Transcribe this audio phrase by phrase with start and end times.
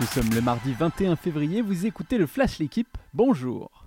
[0.00, 3.84] Nous sommes le mardi 21 février, vous écoutez le Flash L'équipe, bonjour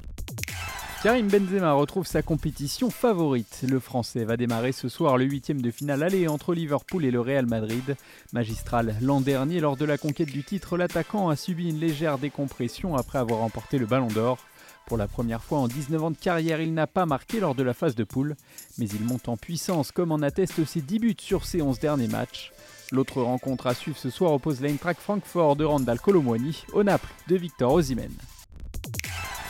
[1.02, 3.66] Karim Benzema retrouve sa compétition favorite.
[3.68, 7.20] Le Français va démarrer ce soir le huitième de finale aller entre Liverpool et le
[7.20, 7.96] Real Madrid.
[8.32, 12.96] Magistral l'an dernier, lors de la conquête du titre, l'attaquant a subi une légère décompression
[12.96, 14.38] après avoir remporté le Ballon d'Or.
[14.86, 17.64] Pour la première fois en 19 ans de carrière, il n'a pas marqué lors de
[17.64, 18.36] la phase de poule,
[18.78, 22.08] mais il monte en puissance comme en attestent ses 10 buts sur ses 11 derniers
[22.08, 22.52] matchs.
[22.94, 27.36] L'autre rencontre à suivre ce soir oppose l'Eintracht Francfort de Randall Colomwani au Naples de
[27.36, 28.12] Victor Osimhen.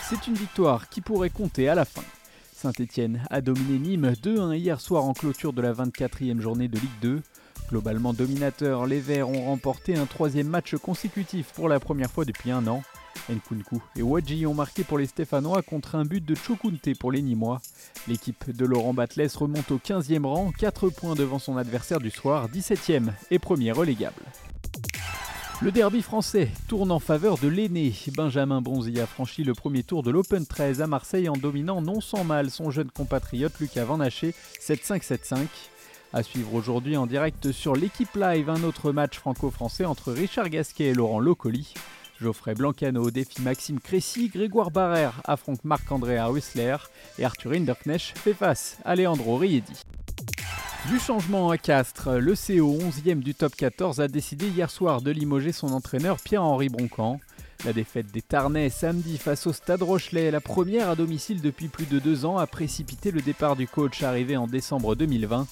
[0.09, 2.03] C'est une victoire qui pourrait compter à la fin.
[2.55, 6.99] Saint-Etienne a dominé Nîmes 2-1 hier soir en clôture de la 24e journée de Ligue
[7.01, 7.21] 2.
[7.69, 12.51] Globalement dominateurs, les Verts ont remporté un troisième match consécutif pour la première fois depuis
[12.51, 12.81] un an.
[13.29, 17.21] Nkunku et Wadji ont marqué pour les Stéphanois contre un but de Chokunte pour les
[17.21, 17.61] Nîmois.
[18.07, 22.49] L'équipe de Laurent Batles remonte au 15e rang, 4 points devant son adversaire du soir,
[22.49, 24.23] 17e et premier relégable.
[25.61, 27.93] Le derby français tourne en faveur de l'aîné.
[28.17, 32.01] Benjamin Bonzi a franchi le premier tour de l'Open 13 à Marseille en dominant non
[32.01, 35.47] sans mal son jeune compatriote Lucas Van Haché 7-5-7-5.
[36.11, 40.85] À suivre aujourd'hui en direct sur l'équipe live un autre match franco-français entre Richard Gasquet
[40.85, 41.73] et Laurent Locoli.
[42.23, 46.77] Geoffrey Blancano défie Maxime Crécy, Grégoire Barrère affronte Marc-André Whistler
[47.19, 49.83] et Arthur Hinderknecht fait face à Leandro Riedi.
[50.89, 55.11] Du changement à Castres, le CO 11e du top 14 a décidé hier soir de
[55.11, 57.19] limoger son entraîneur Pierre-Henri Broncan.
[57.65, 61.87] La défaite des Tarnais samedi face au Stade Rochelet, la première à domicile depuis plus
[61.87, 65.45] de deux ans, a précipité le départ du coach arrivé en décembre 2020.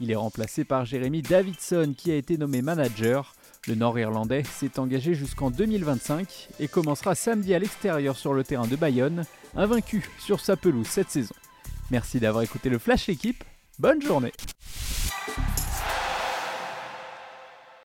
[0.00, 3.34] Il est remplacé par Jérémy Davidson qui a été nommé manager.
[3.68, 8.76] Le Nord-Irlandais s'est engagé jusqu'en 2025 et commencera samedi à l'extérieur sur le terrain de
[8.76, 11.34] Bayonne, invaincu sur sa pelouse cette saison.
[11.90, 13.44] Merci d'avoir écouté le Flash Équipe,
[13.78, 14.32] bonne journée